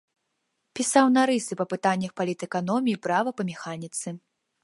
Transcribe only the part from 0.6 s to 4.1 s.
Пісаў нарысы па пытаннях палітэканоміі, права, па механіцы.